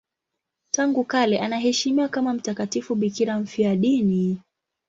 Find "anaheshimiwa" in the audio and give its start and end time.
1.39-2.07